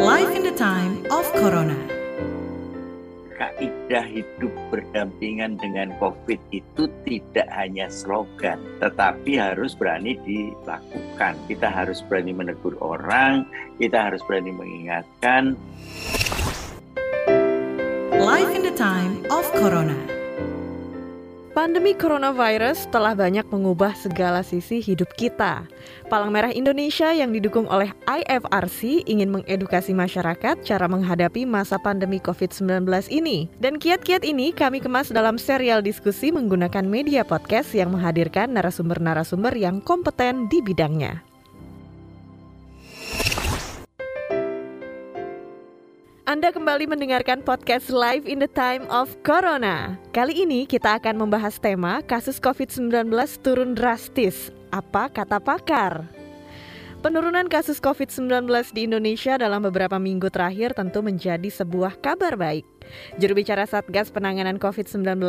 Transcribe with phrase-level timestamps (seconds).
[0.00, 1.76] Life in the time of Corona.
[3.36, 11.36] Kaidah hidup berdampingan dengan COVID itu tidak hanya slogan, tetapi harus berani dilakukan.
[11.44, 13.44] Kita harus berani menegur orang,
[13.76, 15.60] kita harus berani mengingatkan.
[18.16, 20.19] Life in the time of Corona.
[21.50, 25.66] Pandemi coronavirus telah banyak mengubah segala sisi hidup kita.
[26.06, 32.86] Palang Merah Indonesia yang didukung oleh IFRC ingin mengedukasi masyarakat cara menghadapi masa pandemi COVID-19
[33.10, 33.50] ini.
[33.58, 39.82] Dan kiat-kiat ini kami kemas dalam serial diskusi menggunakan media podcast yang menghadirkan narasumber-narasumber yang
[39.82, 41.29] kompeten di bidangnya.
[46.30, 49.98] Anda kembali mendengarkan podcast Live in the Time of Corona.
[50.14, 53.10] Kali ini kita akan membahas tema kasus COVID-19
[53.42, 54.54] turun drastis.
[54.70, 56.06] Apa kata pakar?
[57.02, 62.62] Penurunan kasus COVID-19 di Indonesia dalam beberapa minggu terakhir tentu menjadi sebuah kabar baik.
[63.18, 65.20] Juru bicara Satgas Penanganan COVID-19,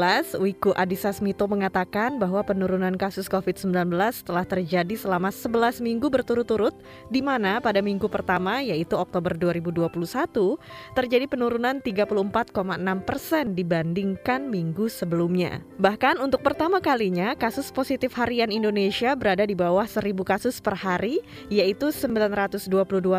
[0.42, 3.92] Wiku Adhisa Smito mengatakan bahwa penurunan kasus COVID-19
[4.26, 6.74] telah terjadi selama 11 minggu berturut-turut,
[7.10, 10.58] di mana pada minggu pertama, yaitu Oktober 2021,
[10.98, 15.62] terjadi penurunan 34,6 persen dibandingkan minggu sebelumnya.
[15.82, 21.22] Bahkan untuk pertama kalinya, kasus positif harian Indonesia berada di bawah 1000 kasus per hari,
[21.52, 22.70] yaitu 922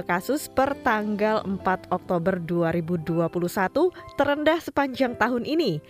[0.07, 3.91] kasus per tanggal 4 Oktober 2021,
[4.23, 5.83] terendah sepanjang tahun ini.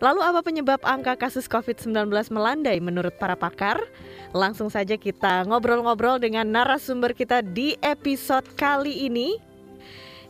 [0.00, 3.76] Lalu apa penyebab angka kasus COVID-19 melandai menurut para pakar?
[4.32, 9.36] Langsung saja kita ngobrol-ngobrol dengan narasumber kita di episode kali ini.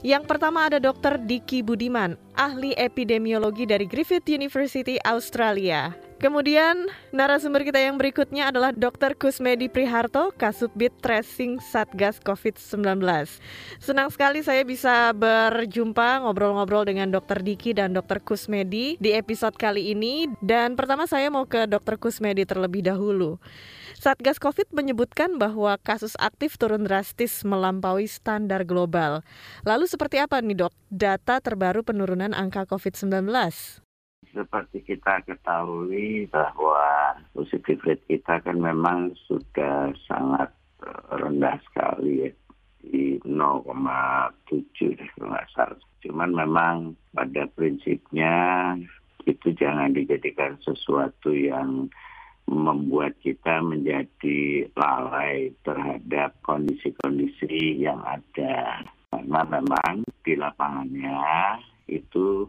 [0.05, 1.17] Yang pertama ada Dr.
[1.17, 5.97] Diki Budiman, ahli epidemiologi dari Griffith University Australia.
[6.21, 9.17] Kemudian narasumber kita yang berikutnya adalah Dr.
[9.17, 13.01] Kusmedi Priharto, Kasubit Tracing Satgas COVID-19.
[13.81, 17.41] Senang sekali saya bisa berjumpa ngobrol-ngobrol dengan Dr.
[17.41, 18.21] Diki dan Dr.
[18.21, 20.29] Kusmedi di episode kali ini.
[20.45, 21.97] Dan pertama saya mau ke Dr.
[21.97, 23.41] Kusmedi terlebih dahulu.
[24.05, 29.25] Satgas COVID menyebutkan bahwa kasus aktif turun drastis melampaui standar global.
[29.65, 33.33] Lalu seperti apa nih dok data terbaru penurunan angka COVID-19?
[34.35, 40.53] seperti kita ketahui bahwa positif rate kita kan memang sudah sangat
[40.85, 42.31] eh, rendah sekali ya
[42.85, 43.73] di 0,7
[45.17, 48.37] kalau Cuman memang pada prinsipnya
[49.25, 51.89] itu jangan dijadikan sesuatu yang
[52.45, 58.85] membuat kita menjadi lalai terhadap kondisi-kondisi yang ada.
[59.11, 61.19] Karena memang di lapangannya
[61.89, 62.49] itu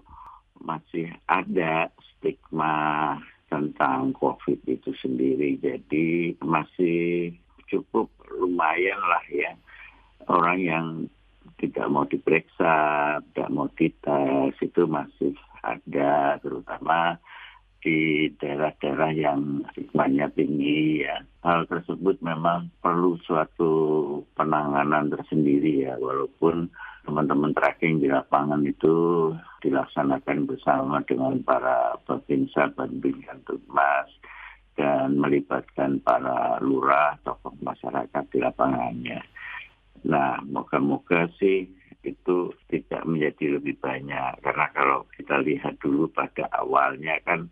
[0.64, 3.16] masih ada stigma
[3.48, 5.56] tentang COVID itu sendiri.
[5.62, 7.32] Jadi masih
[7.70, 9.54] cukup lumayan lah ya
[10.30, 10.86] orang yang
[11.62, 12.76] tidak mau diperiksa,
[13.32, 15.34] tidak mau dites itu masih
[15.64, 17.18] ada terutama
[17.86, 21.22] di daerah-daerah yang stigmanya tinggi ya.
[21.46, 23.72] Hal tersebut memang perlu suatu
[24.34, 26.66] penanganan tersendiri ya walaupun
[27.06, 29.30] teman-teman tracking di lapangan itu
[29.62, 34.10] dilaksanakan bersama dengan para Babinsa, Banbingan Tumas,
[34.74, 39.22] dan melibatkan para lurah, tokoh masyarakat di lapangannya.
[40.10, 41.70] Nah, moga-moga sih
[42.06, 44.42] itu tidak menjadi lebih banyak.
[44.42, 47.50] Karena kalau kita lihat dulu pada awalnya kan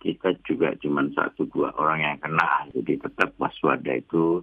[0.00, 2.68] kita juga cuma satu dua orang yang kena.
[2.72, 4.40] Jadi tetap waspada itu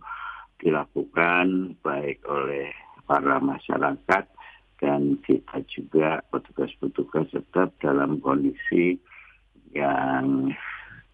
[0.61, 2.71] dilakukan baik oleh
[3.03, 4.25] para masyarakat
[4.79, 8.99] dan kita juga petugas-petugas tetap dalam kondisi
[9.73, 10.51] yang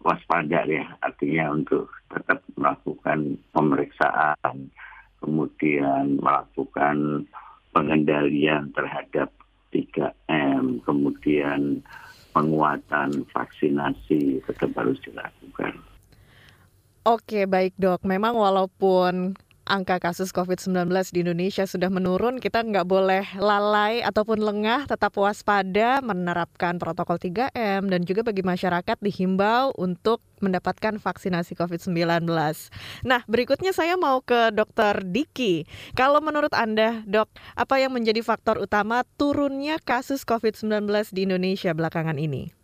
[0.00, 4.72] waspada ya artinya untuk tetap melakukan pemeriksaan
[5.20, 7.28] kemudian melakukan
[7.70, 9.28] pengendalian terhadap
[9.70, 11.84] 3M kemudian
[12.30, 15.74] penguatan vaksinasi tetap harus dilakukan.
[17.08, 18.04] Oke, baik dok.
[18.04, 19.34] Memang walaupun
[19.70, 26.02] angka kasus COVID-19 di Indonesia sudah menurun, kita nggak boleh lalai ataupun lengah, tetap waspada,
[26.02, 32.26] menerapkan protokol 3M, dan juga bagi masyarakat dihimbau untuk mendapatkan vaksinasi COVID-19.
[33.06, 35.64] Nah, berikutnya saya mau ke Dokter Diki.
[35.94, 42.18] Kalau menurut Anda, dok, apa yang menjadi faktor utama turunnya kasus COVID-19 di Indonesia belakangan
[42.18, 42.59] ini?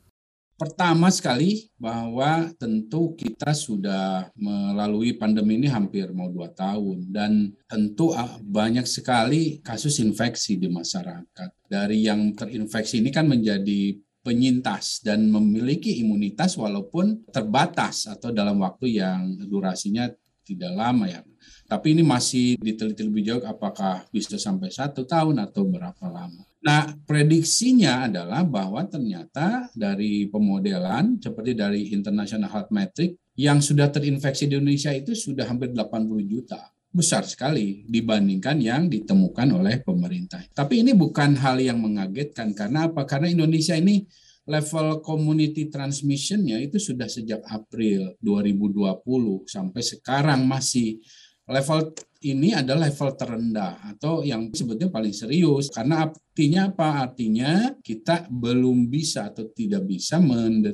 [0.56, 8.17] Pertama sekali bahwa tentu kita sudah melalui pandemi ini hampir mau dua tahun dan tentu
[8.17, 11.69] ah, banyak sekali kasus infeksi di masyarakat.
[11.69, 18.97] Dari yang terinfeksi ini kan menjadi penyintas dan memiliki imunitas walaupun terbatas atau dalam waktu
[18.97, 20.08] yang durasinya
[20.46, 21.26] tidak lama ya.
[21.66, 26.46] Tapi ini masih diteliti lebih jauh apakah bisa sampai satu tahun atau berapa lama.
[26.62, 34.46] Nah, prediksinya adalah bahwa ternyata dari pemodelan seperti dari International Health Metric yang sudah terinfeksi
[34.46, 40.40] di Indonesia itu sudah hampir 80 juta besar sekali dibandingkan yang ditemukan oleh pemerintah.
[40.56, 43.04] Tapi ini bukan hal yang mengagetkan karena apa?
[43.04, 44.00] Karena Indonesia ini
[44.46, 49.02] level community transmissionnya itu sudah sejak April 2020
[49.50, 51.02] sampai sekarang masih
[51.46, 51.94] level
[52.26, 56.88] ini adalah level terendah atau yang sebetulnya paling serius karena artinya apa?
[57.06, 60.19] Artinya kita belum bisa atau tidak bisa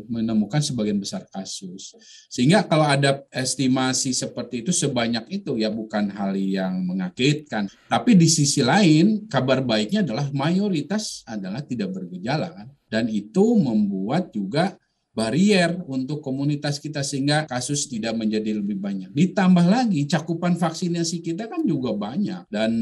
[0.08, 1.92] menemukan sebagian besar kasus.
[2.32, 7.68] Sehingga kalau ada estimasi seperti itu sebanyak itu ya bukan hal yang mengagetkan.
[7.90, 12.68] Tapi di sisi lain kabar baiknya adalah mayoritas adalah tidak bergejala kan.
[12.92, 14.76] Dan itu membuat juga
[15.12, 19.12] barier untuk komunitas kita sehingga kasus tidak menjadi lebih banyak.
[19.12, 22.72] Ditambah lagi cakupan vaksinasi kita kan juga banyak dan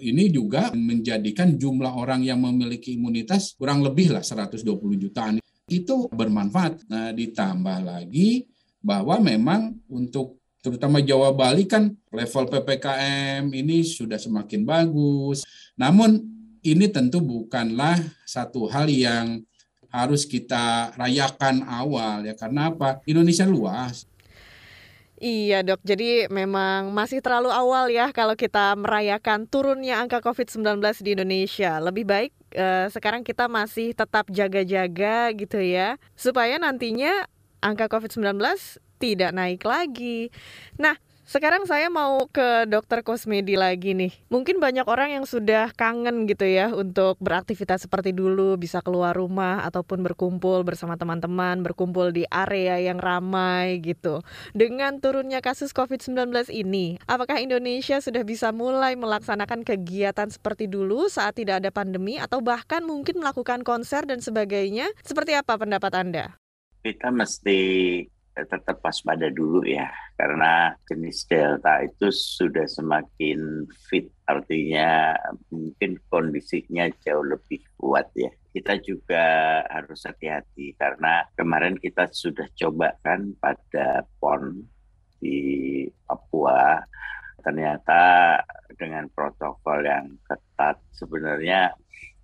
[0.00, 4.64] ini juga menjadikan jumlah orang yang memiliki imunitas kurang lebih lah 120
[5.04, 5.36] jutaan
[5.68, 6.88] itu bermanfaat.
[6.88, 8.48] Nah, ditambah lagi
[8.80, 15.44] bahwa memang untuk terutama Jawa Bali kan level PPKM ini sudah semakin bagus.
[15.76, 16.35] Namun
[16.66, 17.94] ini tentu bukanlah
[18.26, 19.46] satu hal yang
[19.94, 24.10] harus kita rayakan awal ya karena apa Indonesia luas
[25.16, 31.16] Iya dok, jadi memang masih terlalu awal ya kalau kita merayakan turunnya angka COVID-19 di
[31.16, 31.80] Indonesia.
[31.80, 37.24] Lebih baik eh, sekarang kita masih tetap jaga-jaga gitu ya, supaya nantinya
[37.64, 38.36] angka COVID-19
[39.00, 40.28] tidak naik lagi.
[40.76, 44.14] Nah, sekarang saya mau ke dokter kosmedi lagi nih.
[44.30, 49.66] Mungkin banyak orang yang sudah kangen gitu ya untuk beraktivitas seperti dulu, bisa keluar rumah
[49.66, 54.22] ataupun berkumpul bersama teman-teman, berkumpul di area yang ramai gitu.
[54.54, 61.34] Dengan turunnya kasus COVID-19 ini, apakah Indonesia sudah bisa mulai melaksanakan kegiatan seperti dulu saat
[61.34, 64.86] tidak ada pandemi atau bahkan mungkin melakukan konser dan sebagainya?
[65.02, 66.38] Seperti apa pendapat Anda?
[66.86, 67.58] Kita mesti
[68.44, 69.88] tetap waspada dulu ya
[70.20, 75.16] karena jenis delta itu sudah semakin fit artinya
[75.48, 78.28] mungkin kondisinya jauh lebih kuat ya.
[78.52, 79.24] Kita juga
[79.68, 84.64] harus hati-hati karena kemarin kita sudah coba kan pada PON
[85.20, 86.80] di Papua.
[87.40, 88.36] Ternyata
[88.74, 91.70] dengan protokol yang ketat sebenarnya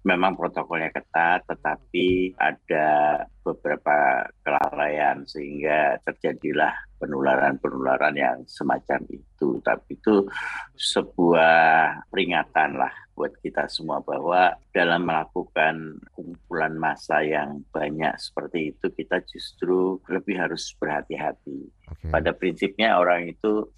[0.02, 9.62] memang protokolnya ketat, tetapi ada beberapa kelalaian sehingga terjadilah penularan-penularan yang semacam itu.
[9.62, 10.26] Tapi itu
[10.74, 18.86] sebuah peringatan lah buat kita semua bahwa dalam melakukan kumpulan massa yang banyak seperti itu
[18.90, 21.70] kita justru lebih harus berhati-hati.
[21.86, 22.10] Okay.
[22.10, 23.70] Pada prinsipnya orang itu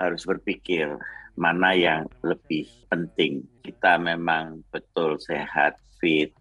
[0.00, 0.98] harus berpikir
[1.36, 3.44] mana yang lebih penting.
[3.64, 6.34] Kita memang betul sehat, fit,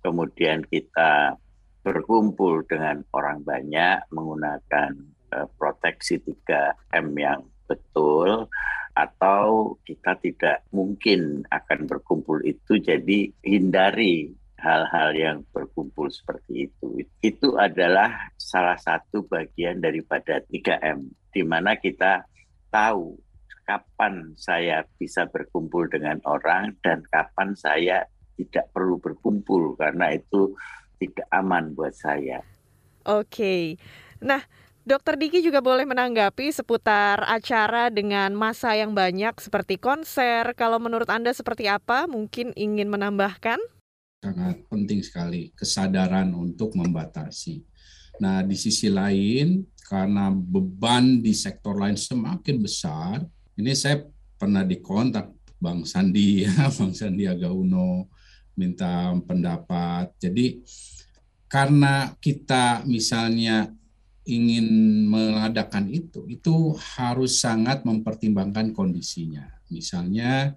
[0.00, 1.36] kemudian kita
[1.82, 4.92] berkumpul dengan orang banyak menggunakan
[5.32, 8.48] uh, proteksi 3M yang betul
[8.96, 17.06] atau kita tidak mungkin akan berkumpul itu jadi hindari hal-hal yang berkumpul seperti itu.
[17.22, 22.26] Itu adalah salah satu bagian daripada 3M di mana kita
[22.74, 23.14] tahu
[23.68, 28.08] kapan saya bisa berkumpul dengan orang dan kapan saya
[28.40, 30.56] tidak perlu berkumpul karena itu
[30.96, 32.40] tidak aman buat saya.
[33.04, 33.76] Oke.
[34.24, 34.40] Nah,
[34.88, 40.56] Dokter Diki juga boleh menanggapi seputar acara dengan masa yang banyak seperti konser.
[40.56, 42.08] Kalau menurut Anda seperti apa?
[42.08, 43.60] Mungkin ingin menambahkan?
[44.24, 47.62] Sangat penting sekali kesadaran untuk membatasi.
[48.18, 53.22] Nah, di sisi lain, karena beban di sektor lain semakin besar,
[53.58, 54.06] ini saya
[54.38, 58.06] pernah dikontak Bang Sandi ya, Bang Sandiaga Uno
[58.54, 60.14] minta pendapat.
[60.22, 60.62] Jadi
[61.50, 63.66] karena kita misalnya
[64.28, 64.66] ingin
[65.08, 69.42] mengadakan itu, itu harus sangat mempertimbangkan kondisinya.
[69.74, 70.54] Misalnya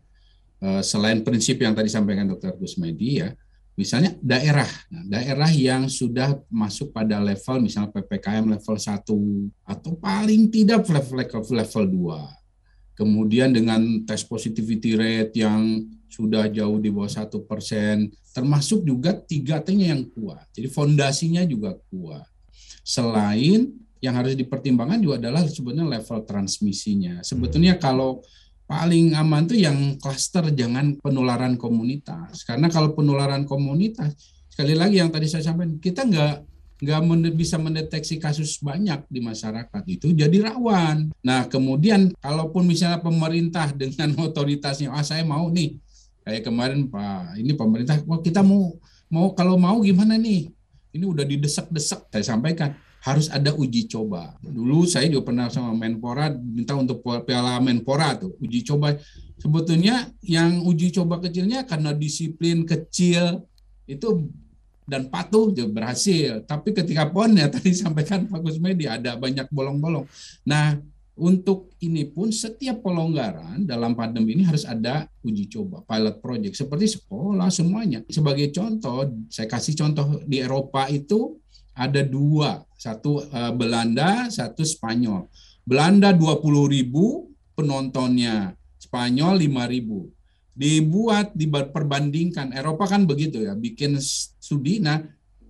[0.62, 2.54] eh, selain prinsip yang tadi sampaikan Dr.
[2.60, 3.34] Gusmedi ya,
[3.74, 9.10] misalnya daerah, nah, daerah yang sudah masuk pada level misalnya PPKM level 1
[9.66, 11.86] atau paling tidak level level, level
[12.36, 12.41] 2
[13.02, 19.58] kemudian dengan tes positivity rate yang sudah jauh di bawah satu persen, termasuk juga tiga
[19.58, 20.46] T-nya yang kuat.
[20.54, 22.30] Jadi fondasinya juga kuat.
[22.86, 27.26] Selain yang harus dipertimbangkan juga adalah sebenarnya level transmisinya.
[27.26, 28.22] Sebetulnya kalau
[28.70, 32.46] paling aman tuh yang klaster jangan penularan komunitas.
[32.46, 34.14] Karena kalau penularan komunitas,
[34.46, 36.51] sekali lagi yang tadi saya sampaikan, kita nggak
[36.82, 41.14] nggak bisa mendeteksi kasus banyak di masyarakat itu jadi rawan.
[41.22, 45.78] Nah kemudian kalaupun misalnya pemerintah dengan otoritasnya, ah saya mau nih
[46.26, 48.74] kayak kemarin Pak ini pemerintah, wah kita mau
[49.14, 50.50] mau kalau mau gimana nih?
[50.92, 54.38] Ini udah didesak-desak saya sampaikan harus ada uji coba.
[54.46, 58.94] Dulu saya juga pernah sama Menpora minta untuk piala Menpora tuh uji coba.
[59.42, 63.42] Sebetulnya yang uji coba kecilnya karena disiplin kecil
[63.90, 64.30] itu
[64.92, 66.44] dan patuh juga berhasil.
[66.44, 70.04] Tapi ketika pon ya tadi sampaikan Pak Kusmedi ada banyak bolong-bolong.
[70.44, 70.76] Nah
[71.16, 76.98] untuk ini pun setiap pelonggaran dalam pandemi ini harus ada uji coba, pilot project seperti
[77.00, 78.04] sekolah semuanya.
[78.12, 81.38] Sebagai contoh, saya kasih contoh di Eropa itu
[81.78, 85.30] ada dua, satu uh, Belanda, satu Spanyol.
[85.62, 90.10] Belanda 20 ribu penontonnya, Spanyol 5 ribu.
[90.62, 95.02] Dibuat, diperbandingkan, Eropa kan begitu ya, bikin studi, nah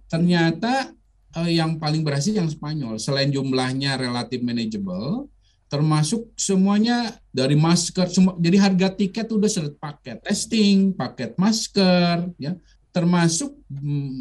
[0.07, 0.95] ternyata
[1.35, 5.27] uh, yang paling berhasil yang Spanyol, selain jumlahnya relatif manageable,
[5.71, 12.59] termasuk semuanya dari masker semua jadi harga tiket udah seret paket testing paket masker ya.
[12.91, 13.55] Termasuk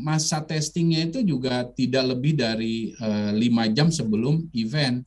[0.07, 5.03] masa testingnya itu juga tidak lebih dari eh, lima jam sebelum event.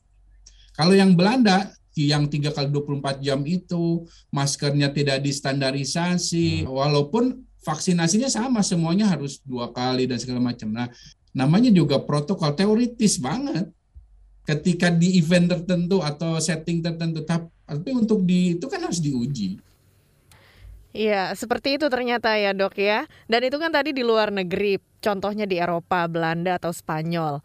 [0.76, 4.02] Kalau yang Belanda yang tiga kali 24 jam itu
[4.34, 6.70] maskernya tidak distandarisasi, hmm.
[6.70, 10.68] walaupun vaksinasinya sama semuanya harus dua kali dan segala macam.
[10.74, 10.90] Nah,
[11.32, 13.70] namanya juga protokol teoritis banget.
[14.44, 19.56] Ketika di event tertentu atau setting tertentu, tapi untuk di itu kan harus diuji.
[20.94, 23.08] Iya, seperti itu ternyata ya dok ya.
[23.26, 27.40] Dan itu kan tadi di luar negeri, contohnya di Eropa, Belanda atau Spanyol.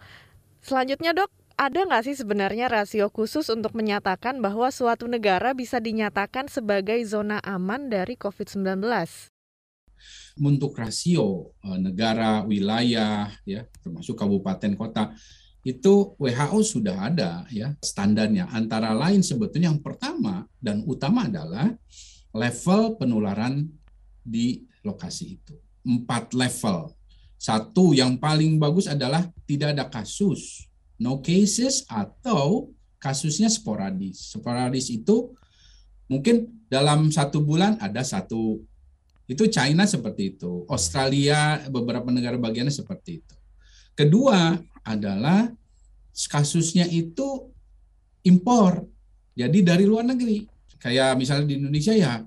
[0.60, 6.48] Selanjutnya dok, ada nggak sih sebenarnya rasio khusus untuk menyatakan bahwa suatu negara bisa dinyatakan
[6.48, 8.80] sebagai zona aman dari COVID-19?
[10.39, 15.12] Untuk rasio eh, negara, wilayah, ya termasuk kabupaten kota,
[15.68, 18.48] itu WHO sudah ada ya standarnya.
[18.56, 21.75] Antara lain sebetulnya yang pertama dan utama adalah
[22.32, 23.68] level penularan
[24.24, 25.60] di lokasi itu.
[25.84, 26.96] Empat level.
[27.36, 30.69] Satu yang paling bagus adalah tidak ada kasus,
[31.00, 34.36] no cases atau kasusnya sporadis.
[34.36, 35.32] Sporadis itu
[36.12, 38.62] mungkin dalam satu bulan ada satu.
[39.29, 40.65] Itu China seperti itu.
[40.68, 43.36] Australia, beberapa negara bagiannya seperti itu.
[43.96, 45.48] Kedua adalah
[46.12, 47.48] kasusnya itu
[48.25, 48.84] impor.
[49.38, 50.44] Jadi dari luar negeri
[50.79, 52.24] kayak misalnya di Indonesia ya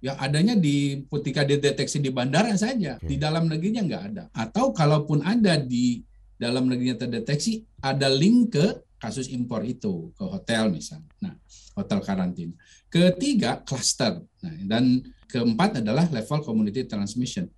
[0.00, 5.24] ya adanya di ketika dideteksi di bandara saja di dalam negerinya nggak ada atau kalaupun
[5.24, 6.00] ada di
[6.34, 8.66] dalam negerinya terdeteksi ada link ke
[8.98, 11.12] kasus impor itu ke hotel misalnya.
[11.20, 11.34] Nah
[11.76, 12.54] hotel karantina.
[12.88, 14.22] Ketiga cluster.
[14.40, 17.50] Nah dan keempat adalah level community transmission.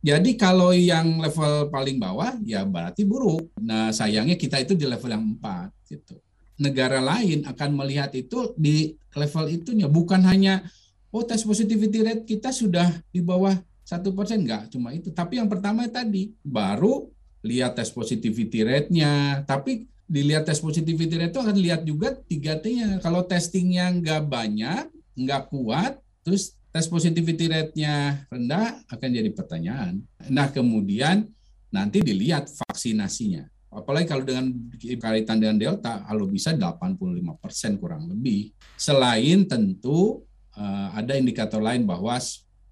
[0.00, 3.52] Jadi kalau yang level paling bawah ya berarti buruk.
[3.60, 6.16] Nah sayangnya kita itu di level yang empat gitu.
[6.56, 9.84] Negara lain akan melihat itu di level itunya.
[9.84, 10.64] Bukan hanya
[11.12, 13.52] oh tes positivity rate kita sudah di bawah
[13.84, 14.40] satu persen.
[14.48, 15.12] Nggak cuma itu.
[15.12, 19.44] Tapi yang pertama tadi baru lihat tes positivity rate-nya.
[19.44, 22.98] Tapi dilihat tes positivity rate itu akan lihat juga tiga T-nya.
[22.98, 30.02] Kalau testingnya nggak banyak nggak kuat terus tes positivity rate-nya rendah akan jadi pertanyaan.
[30.26, 31.30] Nah kemudian
[31.70, 33.46] nanti dilihat vaksinasinya.
[33.70, 34.50] Apalagi kalau dengan
[34.82, 36.98] kaitan dengan Delta, kalau bisa 85
[37.38, 38.50] persen kurang lebih.
[38.74, 40.26] Selain tentu
[40.58, 42.18] uh, ada indikator lain bahwa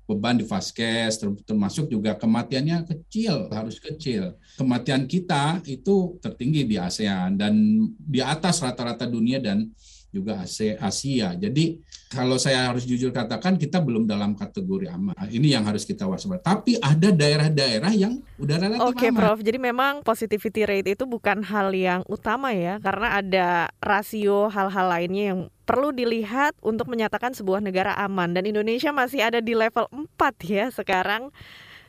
[0.08, 7.36] beban di vaskes termasuk juga kematiannya kecil harus kecil kematian kita itu tertinggi di ASEAN
[7.36, 7.52] dan
[7.92, 9.68] di atas rata-rata dunia dan
[10.08, 10.40] juga
[10.80, 11.36] Asia.
[11.36, 15.12] Jadi kalau saya harus jujur katakan kita belum dalam kategori aman.
[15.28, 16.56] Ini yang harus kita waspada.
[16.56, 19.44] Tapi ada daerah-daerah yang udah relatif Oke, okay, Prof.
[19.44, 23.46] Jadi memang positivity rate itu bukan hal yang utama ya, karena ada
[23.84, 29.44] rasio hal-hal lainnya yang perlu dilihat untuk menyatakan sebuah negara aman dan Indonesia masih ada
[29.44, 30.08] di level 4
[30.48, 31.28] ya sekarang.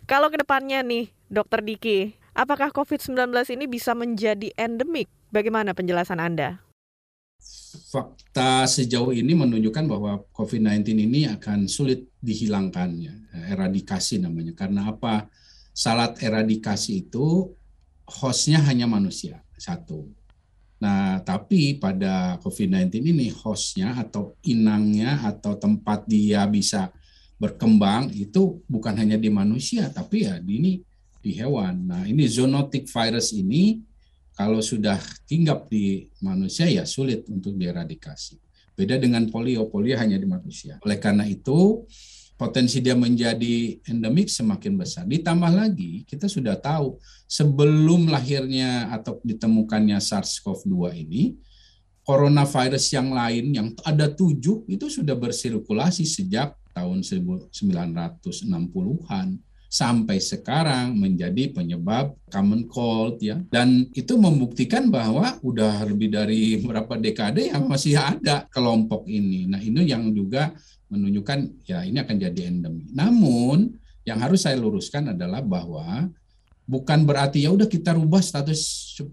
[0.03, 5.07] Kalau ke depannya nih, Dokter Diki, apakah COVID-19 ini bisa menjadi endemik?
[5.31, 6.59] Bagaimana penjelasan Anda?
[7.69, 13.13] fakta sejauh ini menunjukkan bahwa COVID-19 ini akan sulit dihilangkan ya,
[13.53, 14.53] eradikasi namanya.
[14.53, 15.29] Karena apa?
[15.73, 17.55] Salat eradikasi itu
[18.09, 20.09] hostnya hanya manusia satu.
[20.79, 26.87] Nah, tapi pada COVID-19 ini hostnya atau inangnya atau tempat dia bisa
[27.35, 30.73] berkembang itu bukan hanya di manusia, tapi ya di ini
[31.19, 31.83] di hewan.
[31.83, 33.83] Nah, ini zoonotic virus ini
[34.39, 34.95] kalau sudah
[35.27, 38.39] hinggap di manusia ya sulit untuk dieradikasi.
[38.71, 40.79] Beda dengan polio, polio hanya di manusia.
[40.87, 41.83] Oleh karena itu
[42.39, 45.03] potensi dia menjadi endemik semakin besar.
[45.03, 46.95] Ditambah lagi, kita sudah tahu
[47.27, 51.35] sebelum lahirnya atau ditemukannya SARS-CoV-2 ini,
[52.07, 59.27] coronavirus yang lain yang ada tujuh itu sudah bersirkulasi sejak tahun 1960-an
[59.69, 66.97] sampai sekarang menjadi penyebab common cold ya dan itu membuktikan bahwa udah lebih dari beberapa
[66.97, 69.45] dekade yang masih ada kelompok ini.
[69.45, 70.51] Nah, ini yang juga
[70.89, 72.89] menunjukkan ya ini akan jadi endemi.
[72.91, 73.77] Namun
[74.09, 76.09] yang harus saya luruskan adalah bahwa
[76.69, 78.61] bukan berarti ya udah kita rubah status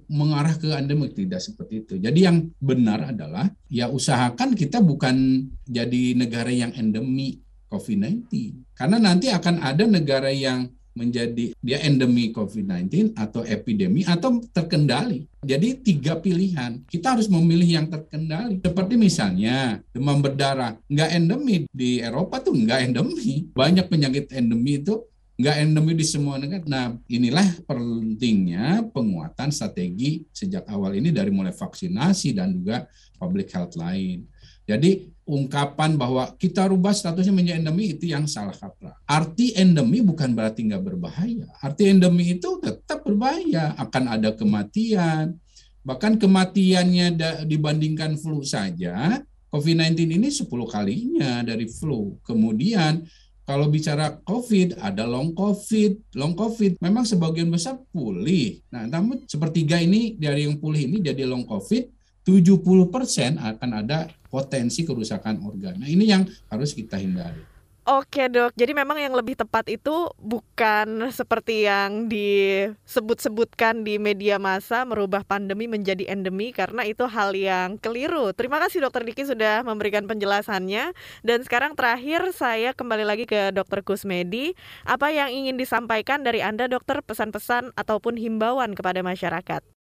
[0.08, 1.94] mengarah ke endemik tidak seperti itu.
[2.00, 8.26] Jadi yang benar adalah ya usahakan kita bukan jadi negara yang endemi COVID-19.
[8.74, 15.28] Karena nanti akan ada negara yang menjadi dia endemi COVID-19 atau epidemi atau terkendali.
[15.44, 16.80] Jadi tiga pilihan.
[16.88, 18.64] Kita harus memilih yang terkendali.
[18.64, 20.80] Seperti misalnya demam berdarah.
[20.88, 23.44] Nggak endemi di Eropa tuh nggak endemi.
[23.52, 25.04] Banyak penyakit endemi itu
[25.36, 26.64] nggak endemi di semua negara.
[26.64, 32.88] Nah inilah pentingnya penguatan strategi sejak awal ini dari mulai vaksinasi dan juga
[33.20, 34.24] public health lain.
[34.66, 38.94] Jadi ungkapan bahwa kita rubah statusnya menjadi endemi itu yang salah kaprah.
[39.06, 41.46] Arti endemi bukan berarti nggak berbahaya.
[41.62, 43.74] Arti endemi itu tetap berbahaya.
[43.78, 45.38] Akan ada kematian.
[45.86, 47.14] Bahkan kematiannya
[47.46, 49.22] dibandingkan flu saja,
[49.54, 52.18] COVID-19 ini 10 kalinya dari flu.
[52.26, 53.06] Kemudian
[53.46, 56.18] kalau bicara COVID, ada long COVID.
[56.18, 58.58] Long COVID memang sebagian besar pulih.
[58.74, 61.95] Nah, namun sepertiga ini dari yang pulih ini jadi long COVID,
[62.26, 65.78] 70% akan ada potensi kerusakan organ.
[65.78, 67.56] Nah, ini yang harus kita hindari.
[67.86, 74.82] Oke dok, jadi memang yang lebih tepat itu bukan seperti yang disebut-sebutkan di media massa
[74.82, 78.34] merubah pandemi menjadi endemi karena itu hal yang keliru.
[78.34, 80.98] Terima kasih dokter Diki sudah memberikan penjelasannya.
[81.22, 84.58] Dan sekarang terakhir saya kembali lagi ke dokter Kusmedi.
[84.82, 89.75] Apa yang ingin disampaikan dari Anda dokter pesan-pesan ataupun himbauan kepada masyarakat?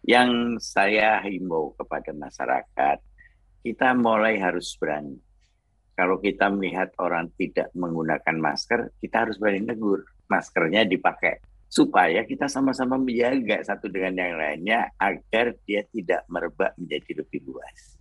[0.00, 2.98] Yang saya himbau kepada masyarakat,
[3.60, 5.20] kita mulai harus berani.
[5.92, 10.00] Kalau kita melihat orang tidak menggunakan masker, kita harus berani negur.
[10.30, 17.22] Maskernya dipakai supaya kita sama-sama menjaga satu dengan yang lainnya agar dia tidak merebak menjadi
[17.22, 18.00] lebih luas.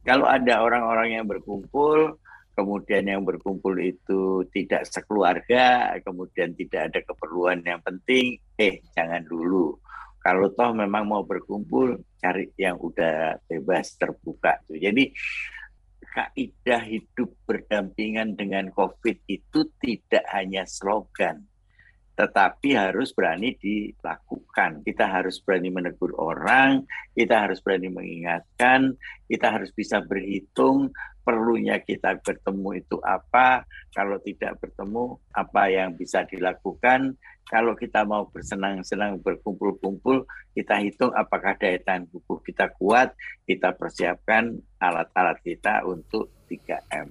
[0.00, 2.16] Kalau ada orang-orang yang berkumpul,
[2.56, 9.76] kemudian yang berkumpul itu tidak sekeluarga, kemudian tidak ada keperluan yang penting, eh jangan dulu
[10.24, 14.80] kalau toh memang mau berkumpul cari yang udah bebas terbuka tuh.
[14.80, 15.12] Jadi
[16.00, 21.44] kaidah hidup berdampingan dengan COVID itu tidak hanya slogan
[22.14, 24.86] tetapi harus berani dilakukan.
[24.86, 28.94] Kita harus berani menegur orang, kita harus berani mengingatkan,
[29.26, 33.64] kita harus bisa berhitung perlunya kita bertemu itu apa,
[33.96, 37.16] kalau tidak bertemu apa yang bisa dilakukan,
[37.48, 43.16] kalau kita mau bersenang-senang berkumpul-kumpul, kita hitung apakah daya tahan tubuh kita kuat,
[43.48, 47.08] kita persiapkan alat-alat kita untuk 3M.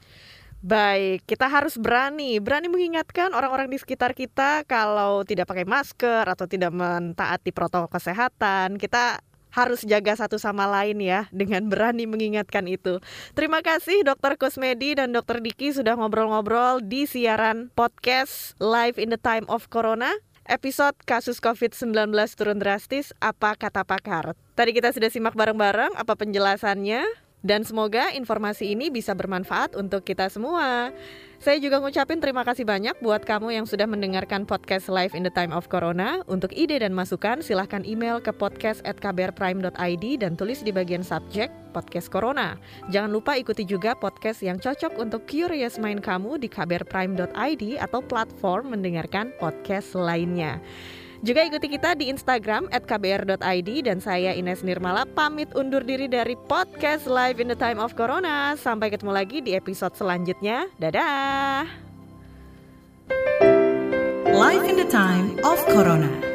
[0.64, 6.48] Baik, kita harus berani, berani mengingatkan orang-orang di sekitar kita kalau tidak pakai masker atau
[6.48, 8.80] tidak mentaati protokol kesehatan.
[8.80, 9.20] Kita
[9.52, 13.04] harus jaga satu sama lain ya dengan berani mengingatkan itu.
[13.36, 19.20] Terima kasih Dokter Kusmedi dan Dokter Diki sudah ngobrol-ngobrol di siaran podcast Live in the
[19.20, 20.16] Time of Corona
[20.48, 24.36] episode kasus COVID-19 turun drastis, apa kata pakar.
[24.54, 27.04] Tadi kita sudah simak bareng-bareng apa penjelasannya,
[27.44, 30.96] dan semoga informasi ini bisa bermanfaat untuk kita semua.
[31.44, 35.34] Saya juga ngucapin terima kasih banyak buat kamu yang sudah mendengarkan podcast Live in the
[35.36, 36.24] Time of Corona.
[36.32, 42.56] Untuk ide dan masukan, silahkan email ke podcast@kbrprime.id dan tulis di bagian subjek podcast Corona.
[42.96, 48.80] Jangan lupa ikuti juga podcast yang cocok untuk curious mind kamu di kbrprime.id atau platform
[48.80, 50.64] mendengarkan podcast lainnya.
[51.24, 57.08] Juga ikuti kita di Instagram kbr.id dan saya Ines Nirmala pamit undur diri dari podcast
[57.08, 58.60] Live in the Time of Corona.
[58.60, 60.68] Sampai ketemu lagi di episode selanjutnya.
[60.84, 61.64] Dadah!
[64.36, 66.33] Live in the Time of Corona.